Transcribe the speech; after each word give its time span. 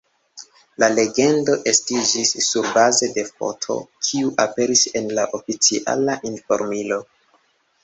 La 0.83 0.87
legendo 0.93 1.57
estiĝis 1.71 2.31
surbaze 2.45 3.11
de 3.19 3.27
foto, 3.29 3.77
kiu 4.09 4.33
aperis 4.47 4.83
en 5.03 5.15
la 5.21 5.29
oficiala 5.41 6.19
informilo. 6.35 7.03